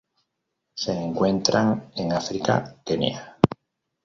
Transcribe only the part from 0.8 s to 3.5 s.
encuentran en África: Kenia.